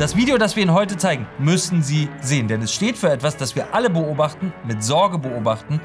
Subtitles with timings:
[0.00, 3.36] Das Video, das wir Ihnen heute zeigen, müssen Sie sehen, denn es steht für etwas,
[3.36, 5.78] das wir alle beobachten, mit Sorge beobachten.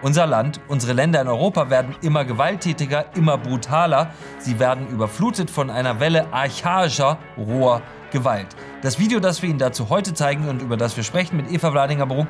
[0.00, 4.12] Unser Land, unsere Länder in Europa werden immer gewalttätiger, immer brutaler.
[4.38, 8.46] Sie werden überflutet von einer Welle archaischer, roher Gewalt.
[8.82, 11.72] Das Video, das wir Ihnen dazu heute zeigen und über das wir sprechen mit Eva
[11.72, 12.28] Vladinger-Bruck,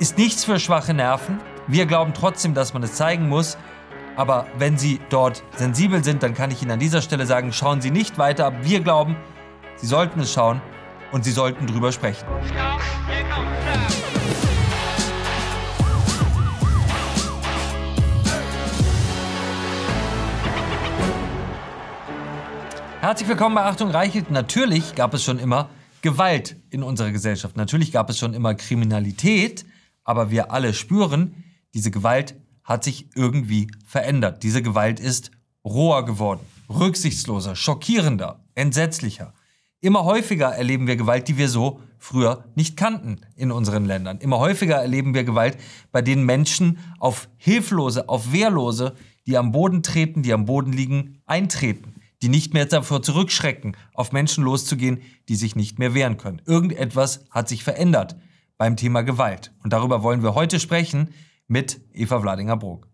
[0.00, 1.38] ist nichts für schwache Nerven.
[1.66, 3.56] Wir glauben trotzdem, dass man es zeigen muss.
[4.16, 7.80] Aber wenn Sie dort sensibel sind, dann kann ich Ihnen an dieser Stelle sagen, schauen
[7.80, 8.52] Sie nicht weiter.
[8.60, 9.16] Wir glauben,
[9.80, 10.60] Sie sollten es schauen
[11.10, 12.26] und Sie sollten drüber sprechen.
[23.00, 24.30] Herzlich willkommen bei Achtung Reichelt.
[24.30, 25.70] Natürlich gab es schon immer
[26.02, 27.56] Gewalt in unserer Gesellschaft.
[27.56, 29.64] Natürlich gab es schon immer Kriminalität,
[30.04, 34.42] aber wir alle spüren, diese Gewalt hat sich irgendwie verändert.
[34.42, 35.30] Diese Gewalt ist
[35.64, 39.32] roher geworden, rücksichtsloser, schockierender, entsetzlicher.
[39.82, 44.18] Immer häufiger erleben wir Gewalt, die wir so früher nicht kannten in unseren Ländern.
[44.18, 45.56] Immer häufiger erleben wir Gewalt,
[45.90, 48.94] bei denen Menschen auf Hilflose, auf Wehrlose,
[49.26, 51.94] die am Boden treten, die am Boden liegen, eintreten.
[52.20, 56.42] Die nicht mehr davor zurückschrecken, auf Menschen loszugehen, die sich nicht mehr wehren können.
[56.44, 58.16] Irgendetwas hat sich verändert
[58.58, 59.54] beim Thema Gewalt.
[59.62, 61.14] Und darüber wollen wir heute sprechen
[61.48, 62.86] mit Eva Vladinger-Brok.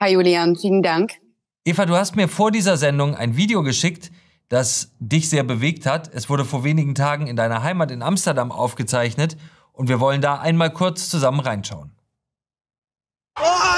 [0.00, 1.12] Hi Julian, vielen Dank.
[1.66, 4.10] Eva, du hast mir vor dieser Sendung ein Video geschickt,
[4.50, 6.12] das dich sehr bewegt hat.
[6.12, 9.38] Es wurde vor wenigen Tagen in deiner Heimat in Amsterdam aufgezeichnet
[9.72, 11.92] und wir wollen da einmal kurz zusammen reinschauen.
[13.40, 13.70] Oh,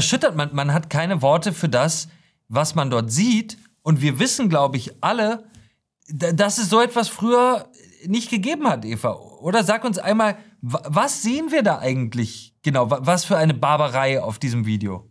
[0.00, 0.34] erschüttert.
[0.34, 2.08] Man, man hat keine Worte für das,
[2.48, 3.58] was man dort sieht.
[3.82, 5.44] Und wir wissen, glaube ich, alle,
[6.08, 7.68] dass es so etwas früher
[8.06, 9.12] nicht gegeben hat, Eva.
[9.40, 12.90] Oder sag uns einmal, was sehen wir da eigentlich genau?
[12.90, 15.06] Was für eine Barbarei auf diesem Video?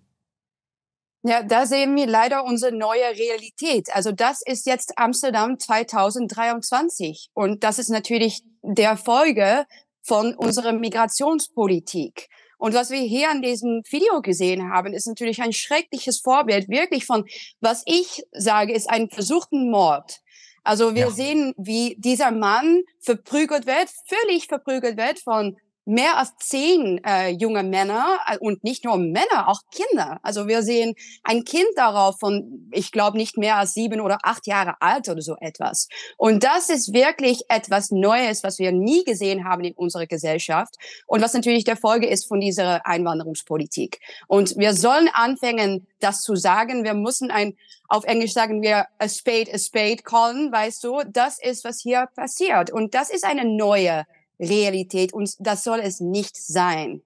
[1.22, 3.90] Ja, da sehen wir leider unsere neue Realität.
[3.94, 9.66] Also das ist jetzt Amsterdam 2023 und das ist natürlich der Folge
[10.02, 12.30] von unserer Migrationspolitik.
[12.60, 17.06] Und was wir hier an diesem Video gesehen haben, ist natürlich ein schreckliches Vorbild, wirklich
[17.06, 17.26] von,
[17.62, 20.20] was ich sage, ist ein versuchten Mord.
[20.64, 21.10] Also wir ja.
[21.10, 25.58] sehen, wie dieser Mann verprügelt wird, völlig verprügelt wird von
[25.90, 30.20] mehr als zehn äh, junge Männer äh, und nicht nur Männer, auch Kinder.
[30.22, 34.46] Also wir sehen ein Kind darauf von, ich glaube, nicht mehr als sieben oder acht
[34.46, 35.90] Jahre alt oder so etwas.
[36.18, 40.76] Und das ist wirklich etwas Neues, was wir nie gesehen haben in unserer Gesellschaft
[41.08, 44.00] und was natürlich der Folge ist von dieser Einwanderungspolitik.
[44.28, 46.84] Und wir sollen anfangen, das zu sagen.
[46.84, 47.58] Wir müssen ein,
[47.88, 51.02] auf Englisch sagen wir a spade a spade callen, weißt du.
[51.08, 52.72] Das ist, was hier passiert.
[52.72, 54.06] Und das ist eine neue
[54.40, 57.02] Realität und das soll es nicht sein.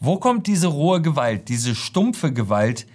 [0.00, 2.86] Wo kommt diese rohe Gewalt, diese stumpfe Gewalt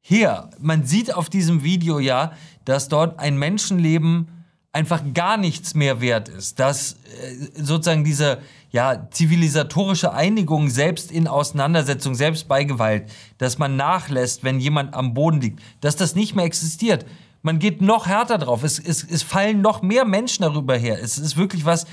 [0.00, 0.50] her?
[0.58, 2.32] Man sieht auf diesem Video ja,
[2.64, 4.28] dass dort ein Menschenleben
[4.72, 6.92] einfach gar nichts mehr wert ist, dass
[7.22, 8.38] äh, sozusagen diese
[8.70, 13.08] ja, zivilisatorische Einigung selbst in Auseinandersetzung, selbst bei Gewalt,
[13.38, 17.06] dass man nachlässt, wenn jemand am Boden liegt, dass das nicht mehr existiert.
[17.40, 20.98] Man geht noch härter drauf, es, es, es fallen noch mehr Menschen darüber her.
[21.02, 21.86] Es ist wirklich was,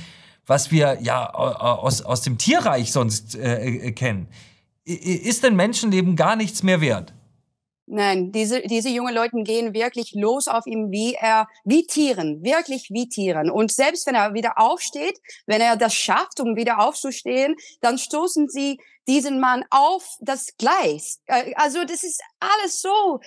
[0.46, 4.28] was wir ja aus, aus dem Tierreich sonst äh, äh, kennen.
[4.86, 7.14] Ist denn Menschenleben gar nichts mehr wert?
[7.86, 12.90] Nein, diese, diese jungen Leute gehen wirklich los auf ihm wie er, wie Tieren, wirklich
[12.92, 13.50] wie Tieren.
[13.52, 18.48] Und selbst wenn er wieder aufsteht, wenn er das schafft, um wieder aufzustehen, dann stoßen
[18.48, 21.20] sie diesen Mann auf das Gleis.
[21.26, 23.20] Äh, also das ist alles so,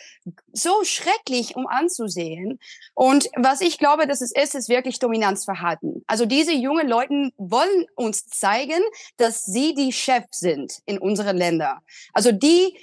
[0.52, 2.58] so schrecklich, um anzusehen.
[2.94, 6.02] Und was ich glaube, dass es ist, ist wirklich Dominanzverhalten.
[6.06, 8.82] Also diese jungen Leute wollen uns zeigen,
[9.18, 11.78] dass sie die Chef sind in unseren Ländern.
[12.14, 12.74] Also die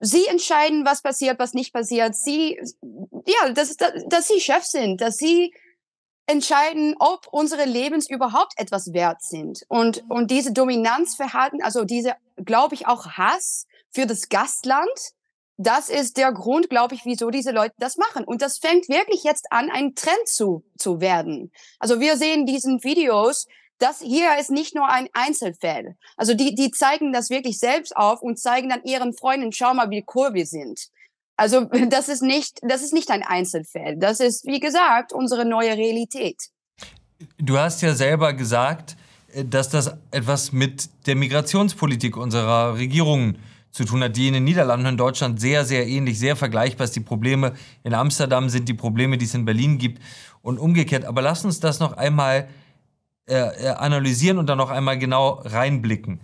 [0.00, 2.14] Sie entscheiden, was passiert, was nicht passiert.
[2.14, 2.60] Sie,
[3.26, 5.52] ja, dass, dass, dass sie Chef sind, dass sie
[6.26, 9.64] entscheiden, ob unsere Lebens überhaupt etwas wert sind.
[9.68, 12.14] Und, und diese Dominanzverhalten, also diese,
[12.44, 14.90] glaube ich, auch Hass für das Gastland,
[15.56, 18.24] das ist der Grund, glaube ich, wieso diese Leute das machen.
[18.24, 21.50] Und das fängt wirklich jetzt an, ein Trend zu, zu werden.
[21.78, 23.46] Also wir sehen diesen Videos,
[23.78, 25.96] das hier ist nicht nur ein Einzelfall.
[26.16, 29.90] Also die, die zeigen das wirklich selbst auf und zeigen dann ihren Freunden, schau mal,
[29.90, 30.88] wie cool wir sind.
[31.36, 33.96] Also das ist nicht, das ist nicht ein Einzelfall.
[33.96, 36.50] Das ist, wie gesagt, unsere neue Realität.
[37.38, 38.96] Du hast ja selber gesagt,
[39.32, 43.38] äh, dass das etwas mit der Migrationspolitik unserer Regierungen
[43.70, 46.96] zu tun hat, die in den Niederlanden und Deutschland sehr, sehr ähnlich, sehr vergleichbar ist.
[46.96, 47.52] Die Probleme
[47.84, 50.02] in Amsterdam sind die Probleme, die es in Berlin gibt
[50.40, 51.04] und umgekehrt.
[51.04, 52.48] Aber lass uns das noch einmal
[53.26, 56.20] äh, äh analysieren und dann noch einmal genau reinblicken.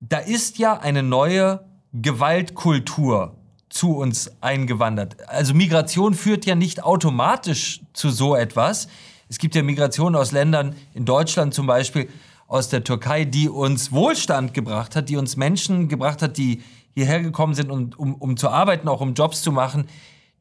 [0.00, 3.34] Da ist ja eine neue Gewaltkultur
[3.68, 5.28] zu uns eingewandert.
[5.28, 8.88] Also Migration führt ja nicht automatisch zu so etwas.
[9.28, 12.08] Es gibt ja Migration aus Ländern, in Deutschland zum Beispiel,
[12.46, 16.62] aus der Türkei, die uns Wohlstand gebracht hat, die uns Menschen gebracht hat, die
[16.94, 19.86] hierher gekommen sind, um, um, um zu arbeiten, auch um Jobs zu machen,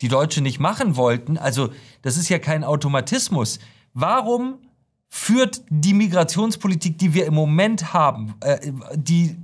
[0.02, 1.38] die Deutsche nicht machen wollten.
[1.38, 1.70] Also
[2.02, 3.60] das ist ja kein Automatismus.
[3.94, 4.60] Warum
[5.10, 9.38] führt die Migrationspolitik, die wir im Moment haben, äh, die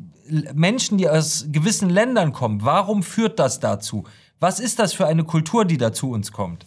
[0.54, 4.04] Menschen, die aus gewissen Ländern kommen, warum führt das dazu?
[4.40, 6.66] Was ist das für eine Kultur, die da zu uns kommt?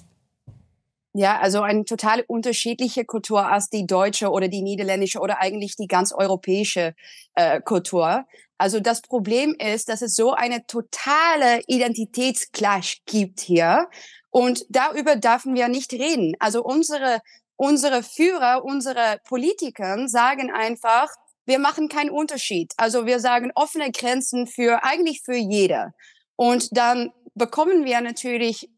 [1.19, 5.87] Ja, also eine total unterschiedliche Kultur als die deutsche oder die niederländische oder eigentlich die
[5.87, 6.95] ganz europäische
[7.35, 8.27] äh, Kultur.
[8.59, 13.89] Also das Problem ist, dass es so eine totale Identitätsclash gibt hier
[14.29, 16.35] und darüber dürfen wir nicht reden.
[16.39, 17.23] Also unsere
[17.57, 21.09] unsere Führer, unsere Politiker sagen einfach,
[21.47, 22.73] wir machen keinen Unterschied.
[22.77, 25.95] Also wir sagen offene Grenzen für eigentlich für jeder.
[26.37, 28.69] Und dann bekommen wir natürlich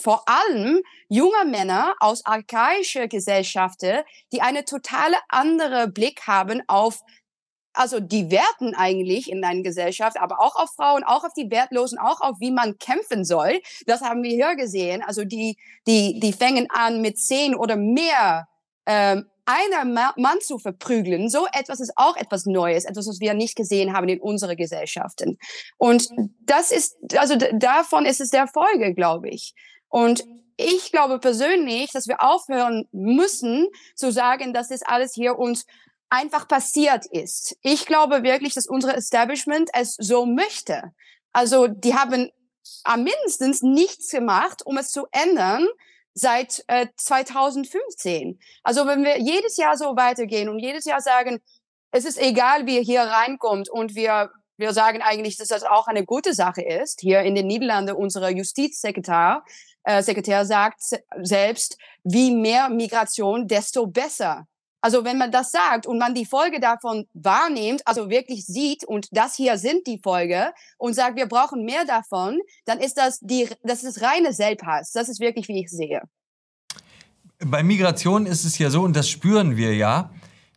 [0.00, 4.02] vor allem junge Männer aus archaischer Gesellschaften,
[4.32, 7.00] die eine totale andere Blick haben auf
[7.74, 11.98] also die Werten eigentlich in einer Gesellschaft, aber auch auf Frauen, auch auf die Wertlosen,
[11.98, 13.60] auch auf wie man kämpfen soll.
[13.86, 15.02] Das haben wir hier gesehen.
[15.02, 18.48] Also die, die, die fängen an mit zehn oder mehr
[18.86, 23.56] ähm, einer Mann zu verprügeln, so etwas ist auch etwas Neues, etwas, was wir nicht
[23.56, 25.38] gesehen haben in unseren Gesellschaften.
[25.78, 26.08] Und
[26.40, 29.54] das ist, also davon ist es der Folge, glaube ich.
[29.88, 30.24] Und
[30.56, 33.66] ich glaube persönlich, dass wir aufhören müssen
[33.96, 35.66] zu sagen, dass das alles hier uns
[36.12, 37.56] einfach passiert ist.
[37.62, 40.92] Ich glaube wirklich, dass unsere Establishment es so möchte.
[41.32, 42.30] Also die haben
[42.84, 45.66] am mindestens nichts gemacht, um es zu ändern,
[46.12, 48.38] seit äh, 2015.
[48.62, 51.40] Also wenn wir jedes Jahr so weitergehen und jedes Jahr sagen,
[51.90, 55.88] es ist egal, wie ihr hier reinkommt und wir wir sagen eigentlich, dass das auch
[55.88, 57.00] eine gute Sache ist.
[57.00, 59.42] Hier in den Niederlanden, unser Justizsekretär
[59.84, 60.80] äh, Sekretär sagt
[61.22, 64.46] selbst, wie mehr Migration, desto besser.
[64.82, 69.06] Also wenn man das sagt und man die Folge davon wahrnimmt, also wirklich sieht und
[69.12, 73.48] das hier sind die Folge und sagt, wir brauchen mehr davon, dann ist das die,
[73.62, 74.90] das ist reine Selbsthass.
[74.90, 76.02] Das ist wirklich, wie ich sehe.
[77.38, 80.10] Bei Migration ist es ja so, und das spüren wir ja,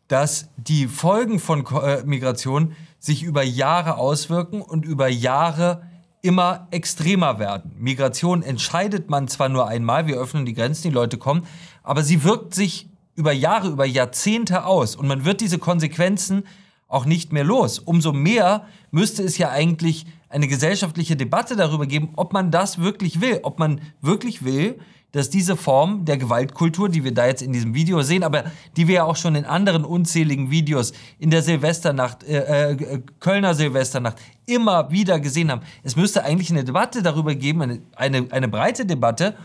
[0.08, 5.84] dass die Folgen von äh, Migration sich über Jahre auswirken und über Jahre
[6.24, 7.76] immer extremer werden.
[7.78, 11.46] Migration entscheidet man zwar nur einmal, wir öffnen die Grenzen, die Leute kommen,
[11.84, 14.96] aber sie wirkt sich über Jahre, über Jahrzehnte aus.
[14.96, 16.44] Und man wird diese Konsequenzen
[16.88, 17.80] auch nicht mehr los.
[17.80, 23.22] Umso mehr müsste es ja eigentlich eine gesellschaftliche Debatte darüber geben, ob man das wirklich
[23.22, 24.80] will, ob man wirklich will,
[25.16, 28.90] dass diese Form der Gewaltkultur, die wir da jetzt in diesem Video sehen, aber die
[28.90, 34.18] wir ja auch schon in anderen unzähligen Videos in der Silvesternacht, äh, äh, Kölner Silvesternacht
[34.46, 38.86] immer wieder gesehen haben, es müsste eigentlich eine Debatte darüber geben, eine, eine, eine breite
[38.86, 39.36] Debatte,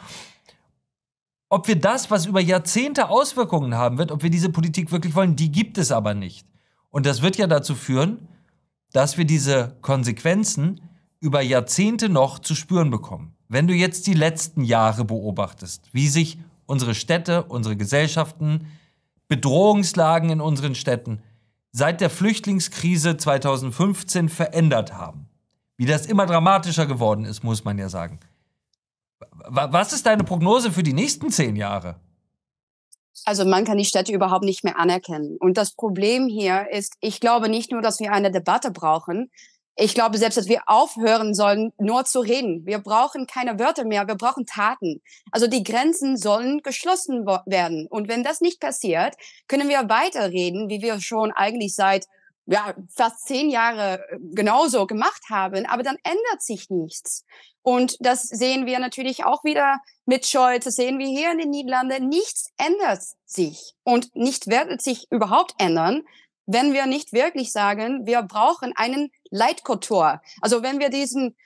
[1.50, 5.36] ob wir das, was über Jahrzehnte Auswirkungen haben wird, ob wir diese Politik wirklich wollen,
[5.36, 6.46] die gibt es aber nicht.
[6.90, 8.28] Und das wird ja dazu führen,
[8.92, 10.80] dass wir diese Konsequenzen
[11.18, 13.34] über Jahrzehnte noch zu spüren bekommen.
[13.48, 18.68] Wenn du jetzt die letzten Jahre beobachtest, wie sich unsere Städte, unsere Gesellschaften,
[19.28, 21.20] Bedrohungslagen in unseren Städten
[21.72, 25.28] seit der Flüchtlingskrise 2015 verändert haben,
[25.76, 28.20] wie das immer dramatischer geworden ist, muss man ja sagen.
[29.28, 32.00] Was ist deine Prognose für die nächsten zehn Jahre?
[33.24, 35.36] Also man kann die Städte überhaupt nicht mehr anerkennen.
[35.38, 39.30] Und das Problem hier ist, ich glaube nicht nur, dass wir eine Debatte brauchen.
[39.76, 42.66] Ich glaube selbst, dass wir aufhören sollen, nur zu reden.
[42.66, 45.00] Wir brauchen keine Wörter mehr, wir brauchen Taten.
[45.30, 47.86] Also die Grenzen sollen geschlossen werden.
[47.88, 49.14] Und wenn das nicht passiert,
[49.48, 52.06] können wir weiterreden, wie wir schon eigentlich seit
[52.46, 57.24] ja, fast zehn Jahre äh, genauso gemacht haben, aber dann ändert sich nichts.
[57.62, 61.50] Und das sehen wir natürlich auch wieder mit Scholz, das sehen wir hier in den
[61.50, 62.08] Niederlanden.
[62.08, 66.02] Nichts ändert sich und nicht wird sich überhaupt ändern,
[66.46, 70.20] wenn wir nicht wirklich sagen, wir brauchen einen Leitkultur.
[70.40, 71.36] Also wenn wir diesen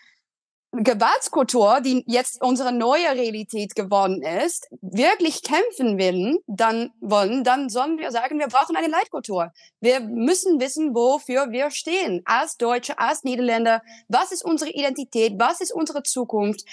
[0.77, 7.99] Gewaltskultur, die jetzt unsere neue Realität geworden ist, wirklich kämpfen wollen, dann wollen, dann sollen
[7.99, 9.53] wir sagen, wir brauchen eine Leitkultur.
[9.81, 12.23] Wir müssen wissen, wofür wir stehen.
[12.25, 13.83] Als Deutsche, als Niederländer.
[14.09, 15.35] Was ist unsere Identität?
[15.39, 16.65] Was ist unsere Zukunft?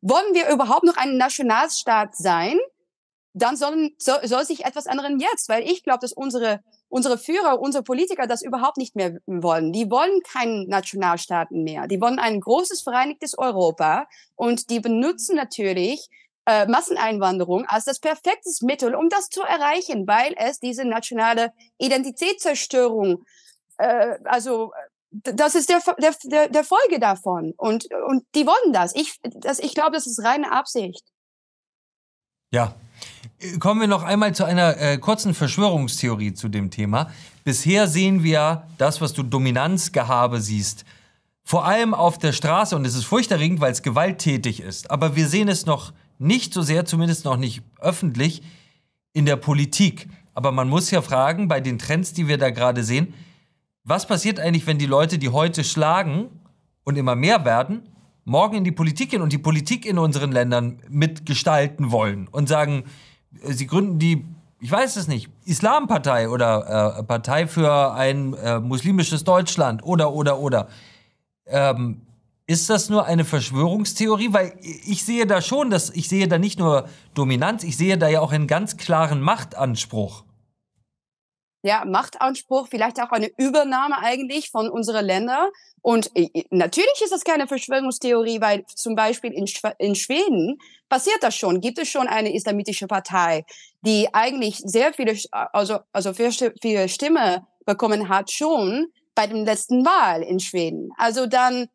[0.00, 2.58] Wollen wir überhaupt noch ein Nationalstaat sein?
[3.34, 7.60] Dann sollen, soll, soll sich etwas ändern jetzt, weil ich glaube, dass unsere unsere Führer,
[7.60, 9.72] unsere Politiker das überhaupt nicht mehr wollen.
[9.72, 11.86] Die wollen keinen Nationalstaaten mehr.
[11.86, 16.08] Die wollen ein großes vereinigtes Europa und die benutzen natürlich
[16.46, 23.24] äh, Masseneinwanderung als das perfekte Mittel, um das zu erreichen, weil es diese nationale Identitätszerstörung,
[23.78, 24.72] äh, also
[25.10, 27.54] das ist der, der, der Folge davon.
[27.56, 28.94] Und, und die wollen das.
[28.94, 31.04] Ich, das, ich glaube, das ist reine Absicht.
[32.50, 32.74] Ja.
[33.58, 37.10] Kommen wir noch einmal zu einer äh, kurzen Verschwörungstheorie zu dem Thema.
[37.44, 40.84] Bisher sehen wir das, was du Dominanzgehabe siehst.
[41.42, 44.90] Vor allem auf der Straße und es ist furchterregend, weil es gewalttätig ist.
[44.90, 48.42] Aber wir sehen es noch nicht so sehr, zumindest noch nicht öffentlich,
[49.12, 50.08] in der Politik.
[50.34, 53.14] Aber man muss ja fragen, bei den Trends, die wir da gerade sehen,
[53.84, 56.28] was passiert eigentlich, wenn die Leute, die heute schlagen
[56.82, 57.82] und immer mehr werden,
[58.24, 62.84] morgen in die Politik gehen und die Politik in unseren Ländern mitgestalten wollen und sagen,
[63.42, 64.24] sie gründen die,
[64.60, 70.38] ich weiß es nicht, Islampartei oder äh, Partei für ein äh, muslimisches Deutschland oder, oder,
[70.38, 70.68] oder.
[71.46, 72.00] Ähm,
[72.46, 74.32] ist das nur eine Verschwörungstheorie?
[74.32, 78.08] Weil ich sehe da schon, dass ich sehe da nicht nur Dominanz, ich sehe da
[78.08, 80.24] ja auch einen ganz klaren Machtanspruch
[81.64, 85.48] ja, Machtanspruch, vielleicht auch eine Übernahme eigentlich von unseren Ländern.
[85.80, 86.10] Und
[86.50, 89.46] natürlich ist das keine Verschwörungstheorie, weil zum Beispiel in,
[89.78, 90.58] in Schweden
[90.90, 93.46] passiert das schon, gibt es schon eine islamitische Partei,
[93.80, 100.22] die eigentlich sehr viele, also, also viele Stimme bekommen hat schon bei dem letzten Wahl
[100.22, 100.90] in Schweden.
[100.98, 101.68] Also dann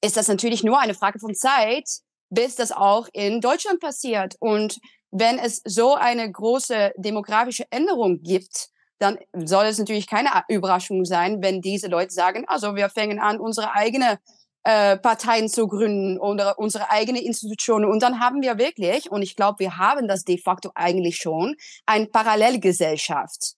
[0.00, 1.88] ist das natürlich nur eine Frage von Zeit,
[2.30, 4.36] bis das auch in Deutschland passiert.
[4.38, 4.78] Und
[5.10, 8.71] wenn es so eine große demografische Änderung gibt,
[9.02, 13.40] dann soll es natürlich keine Überraschung sein, wenn diese Leute sagen, also wir fangen an,
[13.40, 14.20] unsere eigene
[14.64, 17.84] äh, Parteien zu gründen oder unsere eigene Institutionen.
[17.84, 21.56] Und dann haben wir wirklich, und ich glaube, wir haben das de facto eigentlich schon,
[21.84, 23.56] eine Parallelgesellschaft.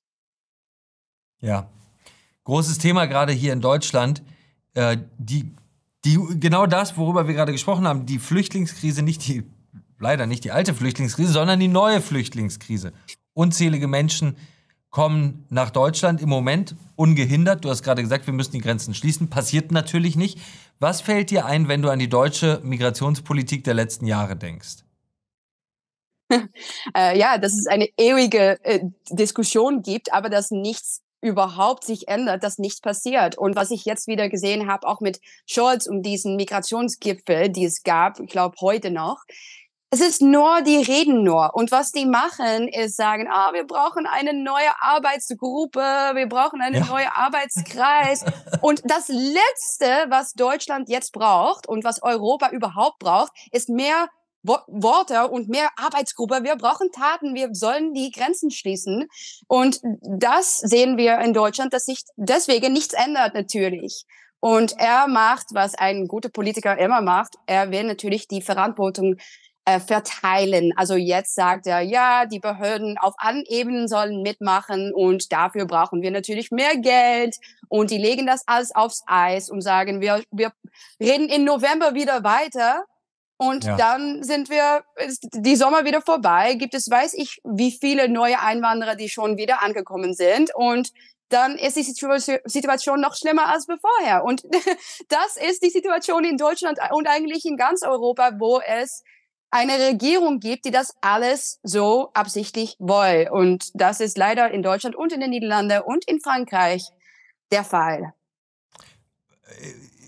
[1.41, 1.69] Ja,
[2.45, 4.23] großes Thema gerade hier in Deutschland.
[4.73, 5.53] Äh, die,
[6.07, 9.45] die, genau das, worüber wir gerade gesprochen haben, die Flüchtlingskrise, nicht die,
[9.99, 12.95] leider nicht die alte Flüchtlingskrise, sondern die neue Flüchtlingskrise.
[13.35, 14.37] Unzählige Menschen
[14.95, 17.65] kommen nach Deutschland im Moment ungehindert.
[17.65, 19.29] Du hast gerade gesagt, wir müssen die Grenzen schließen.
[19.29, 20.39] Passiert natürlich nicht.
[20.79, 24.85] Was fällt dir ein, wenn du an die deutsche Migrationspolitik der letzten Jahre denkst?
[26.97, 32.45] äh, ja, dass es eine ewige äh, Diskussion gibt, aber dass nichts überhaupt sich ändert,
[32.45, 33.37] dass nichts passiert.
[33.37, 37.83] Und was ich jetzt wieder gesehen habe, auch mit Scholz um diesen Migrationsgipfel, die es
[37.83, 39.25] gab, ich glaube heute noch,
[39.95, 41.55] es ist nur, die reden nur.
[41.55, 46.83] Und was die machen, ist sagen, ah, wir brauchen eine neue Arbeitsgruppe, wir brauchen einen
[46.83, 46.87] ja.
[46.87, 48.25] neuen Arbeitskreis.
[48.61, 54.09] und das Letzte, was Deutschland jetzt braucht und was Europa überhaupt braucht, ist mehr
[54.43, 56.43] Worte und mehr Arbeitsgruppe.
[56.43, 57.37] Wir brauchen Taten.
[57.37, 59.07] Wir sollen die Grenzen schließen.
[59.47, 64.07] Und das sehen wir in Deutschland, dass sich deswegen nichts ändert, natürlich.
[64.41, 67.37] Und er macht, was ein guter Politiker immer macht.
[67.47, 69.19] Er will natürlich die Verantwortung
[69.65, 70.73] äh, verteilen.
[70.77, 76.03] Also jetzt sagt er, ja, die Behörden auf allen Ebenen sollen mitmachen und dafür brauchen
[76.03, 77.37] wir natürlich mehr Geld
[77.69, 80.53] und die legen das alles aufs Eis und sagen, wir, wir
[81.01, 82.85] reden im November wieder weiter.
[83.37, 83.77] Und ja.
[83.77, 88.41] dann sind wir, ist die Sommer wieder vorbei, gibt es, weiß ich, wie viele neue
[88.41, 90.55] Einwanderer, die schon wieder angekommen sind.
[90.55, 90.93] Und
[91.31, 94.25] dann ist die Situation noch schlimmer als bevorher.
[94.25, 94.45] Und
[95.09, 99.03] das ist die Situation in Deutschland und eigentlich in ganz Europa, wo es
[99.55, 103.29] eine Regierung gibt, die das alles so absichtlich will.
[103.31, 106.83] Und das ist leider in Deutschland und in den Niederlanden und in Frankreich
[107.53, 108.13] der Fall.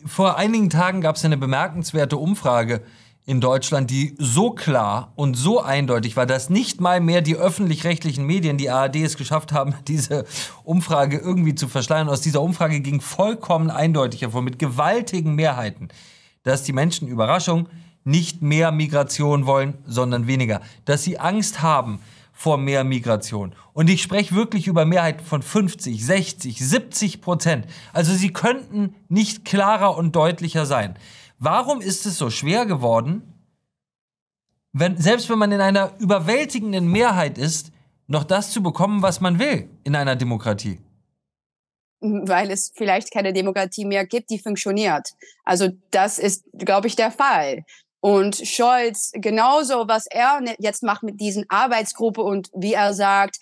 [0.05, 2.83] Vor einigen Tagen gab es eine bemerkenswerte Umfrage
[3.25, 8.27] in Deutschland, die so klar und so eindeutig war, dass nicht mal mehr die öffentlich-rechtlichen
[8.27, 10.25] Medien, die ARD es geschafft haben, diese
[10.65, 12.09] Umfrage irgendwie zu verschleiern.
[12.09, 15.87] Aus dieser Umfrage ging vollkommen eindeutig hervor, mit gewaltigen Mehrheiten,
[16.43, 17.69] dass die Menschen, Überraschung,
[18.07, 20.61] nicht mehr Migration wollen, sondern weniger.
[20.85, 22.01] Dass sie Angst haben
[22.33, 23.55] vor mehr Migration.
[23.73, 27.67] Und ich spreche wirklich über Mehrheit von 50, 60, 70 Prozent.
[27.93, 30.97] Also sie könnten nicht klarer und deutlicher sein.
[31.39, 33.23] Warum ist es so schwer geworden,
[34.73, 37.73] wenn, selbst wenn man in einer überwältigenden Mehrheit ist,
[38.07, 40.79] noch das zu bekommen, was man will in einer Demokratie?
[42.01, 45.09] weil es vielleicht keine Demokratie mehr gibt, die funktioniert.
[45.45, 47.65] Also das ist, glaube ich, der Fall.
[48.01, 53.39] Und Scholz, genauso was er ne, jetzt macht mit diesen Arbeitsgruppe und wie er sagt,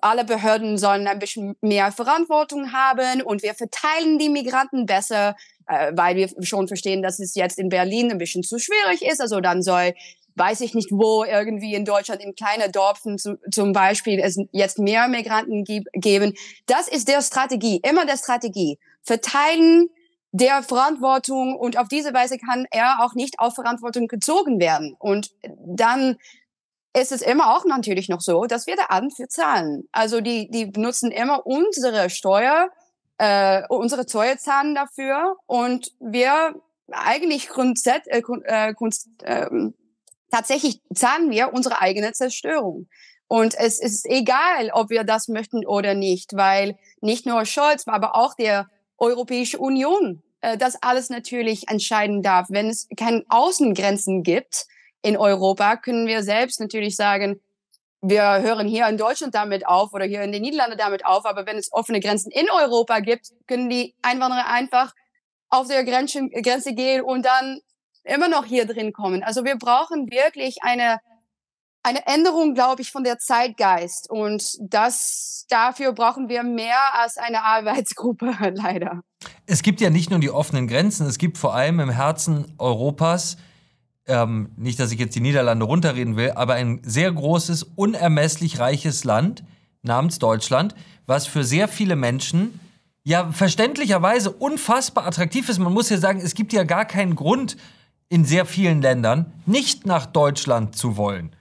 [0.00, 5.34] alle Behörden sollen ein bisschen mehr Verantwortung haben und wir verteilen die Migranten besser,
[5.66, 9.20] äh, weil wir schon verstehen, dass es jetzt in Berlin ein bisschen zu schwierig ist.
[9.20, 9.94] Also dann soll
[10.36, 14.78] weiß ich nicht wo, irgendwie in Deutschland, in kleinen Dörfern zu, zum Beispiel, es jetzt
[14.78, 16.34] mehr Migranten geben.
[16.66, 18.78] Das ist der Strategie, immer der Strategie.
[19.02, 19.90] Verteilen
[20.36, 24.96] der Verantwortung und auf diese Weise kann er auch nicht auf Verantwortung gezogen werden.
[24.98, 25.30] Und
[25.64, 26.16] dann
[26.92, 29.88] ist es immer auch natürlich noch so, dass wir da Abend für zahlen.
[29.92, 32.68] Also die, die benutzen immer unsere Steuer,
[33.18, 36.60] äh, unsere Steuerzahlen dafür und wir
[36.90, 39.48] eigentlich grundsätzlich, äh, grund, äh,
[40.32, 42.88] tatsächlich zahlen wir unsere eigene Zerstörung.
[43.28, 48.16] Und es ist egal, ob wir das möchten oder nicht, weil nicht nur Scholz, aber
[48.16, 52.48] auch der Europäische Union äh, das alles natürlich entscheiden darf.
[52.50, 54.66] Wenn es keine Außengrenzen gibt
[55.02, 57.40] in Europa, können wir selbst natürlich sagen,
[58.02, 61.46] wir hören hier in Deutschland damit auf oder hier in den Niederlanden damit auf, aber
[61.46, 64.92] wenn es offene Grenzen in Europa gibt, können die Einwanderer einfach
[65.48, 67.60] auf der Grenze, Grenze gehen und dann
[68.02, 69.22] immer noch hier drin kommen.
[69.22, 70.98] Also wir brauchen wirklich eine,
[71.84, 74.10] eine Änderung, glaube ich, von der Zeitgeist.
[74.10, 79.02] Und das, dafür brauchen wir mehr als eine Arbeitsgruppe, leider.
[79.46, 83.36] Es gibt ja nicht nur die offenen Grenzen, es gibt vor allem im Herzen Europas,
[84.06, 89.04] ähm, nicht, dass ich jetzt die Niederlande runterreden will, aber ein sehr großes, unermesslich reiches
[89.04, 89.44] Land
[89.82, 90.74] namens Deutschland,
[91.06, 92.60] was für sehr viele Menschen
[93.02, 95.58] ja verständlicherweise unfassbar attraktiv ist.
[95.58, 97.56] Man muss ja sagen, es gibt ja gar keinen Grund
[98.08, 101.34] in sehr vielen Ländern nicht nach Deutschland zu wollen.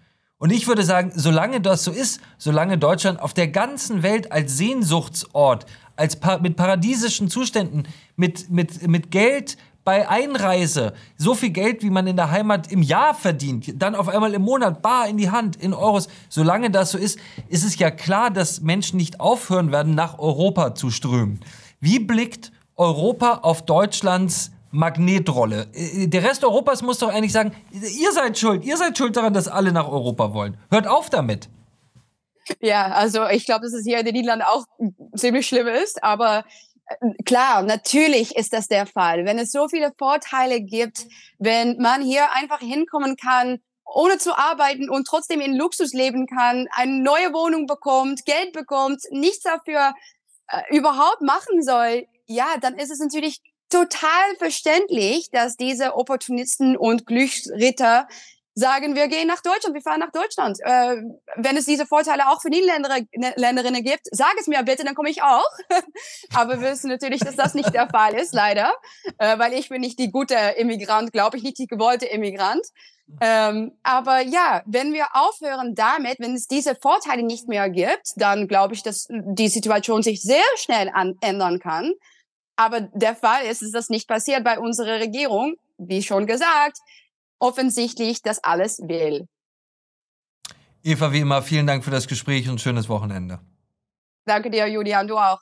[0.43, 4.57] Und ich würde sagen, solange das so ist, solange Deutschland auf der ganzen Welt als
[4.57, 11.81] Sehnsuchtsort, als pa mit paradiesischen Zuständen, mit, mit, mit Geld bei Einreise, so viel Geld,
[11.81, 15.15] wie man in der Heimat im Jahr verdient, dann auf einmal im Monat bar in
[15.15, 19.21] die Hand, in Euros, solange das so ist, ist es ja klar, dass Menschen nicht
[19.21, 21.39] aufhören werden, nach Europa zu strömen.
[21.79, 25.67] Wie blickt Europa auf Deutschlands Magnetrolle.
[25.73, 29.33] Äh, der Rest Europas muss doch eigentlich sagen, ihr seid schuld, ihr seid schuld daran,
[29.33, 30.57] dass alle nach Europa wollen.
[30.69, 31.47] Hört auf damit.
[32.59, 34.65] Ja, also ich glaube, dass es hier in den Niederlanden auch
[35.15, 36.43] ziemlich schlimm ist, aber
[36.87, 39.25] äh, klar, natürlich ist das der Fall.
[39.25, 41.05] Wenn es so viele Vorteile gibt,
[41.37, 46.67] wenn man hier einfach hinkommen kann, ohne zu arbeiten und trotzdem in Luxus leben kann,
[46.71, 49.93] eine neue Wohnung bekommt, Geld bekommt, nichts dafür
[50.47, 53.39] äh, überhaupt machen soll, ja, dann ist es natürlich
[53.73, 58.07] total verständlich, dass diese Opportunisten und Glücksritter
[58.55, 60.59] sagen, wir gehen nach Deutschland, wir fahren nach Deutschland.
[60.62, 61.01] Äh,
[61.38, 65.23] wenn es diese Vorteile auch für Niederländerinnen gibt, sag es mir bitte, dann komme ich
[65.23, 65.49] auch.
[66.36, 68.73] Aber wir wissen natürlich, dass das nicht der Fall ist, leider,
[69.17, 72.65] äh, weil ich bin nicht die gute Immigrant, glaube ich, nicht die gewollte Immigrant.
[73.21, 78.47] Ähm, aber ja, wenn wir aufhören damit, wenn es diese Vorteile nicht mehr gibt, dann
[78.47, 81.93] glaube ich, dass die Situation sich sehr schnell an ändern kann.
[82.55, 85.55] Aber der Fall ist, ist das nicht passiert bei unserer Regierung.
[85.77, 86.77] Wie schon gesagt,
[87.39, 89.27] offensichtlich das alles will.
[90.83, 93.39] Eva, wie immer, vielen Dank für das Gespräch und schönes Wochenende.
[94.25, 95.39] Danke dir, Julian, du auch.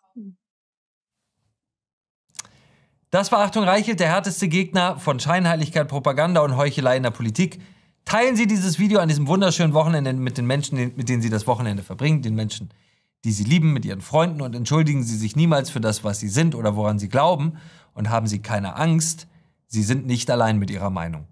[3.10, 7.62] Das war Achtung Reichelt, der härteste Gegner von Scheinheiligkeit, Propaganda und Heuchelei in der Politik.
[8.06, 11.46] Teilen Sie dieses Video an diesem wunderschönen Wochenende mit den Menschen, mit denen Sie das
[11.46, 12.74] Wochenende verbringen, den Menschen,
[13.24, 16.30] die Sie lieben, mit Ihren Freunden und entschuldigen Sie sich niemals für das, was Sie
[16.30, 17.58] sind oder woran Sie glauben
[17.94, 19.28] und haben Sie keine Angst,
[19.68, 21.28] Sie sind nicht allein mit Ihrer Meinung.